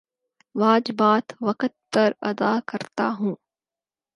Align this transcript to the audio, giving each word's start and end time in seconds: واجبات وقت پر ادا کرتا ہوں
واجبات 0.55 1.25
وقت 1.41 1.73
پر 1.93 2.09
ادا 2.21 2.53
کرتا 2.67 3.07
ہوں 3.19 3.35